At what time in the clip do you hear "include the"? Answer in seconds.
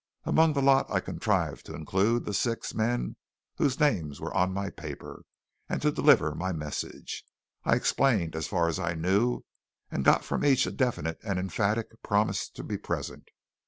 1.75-2.33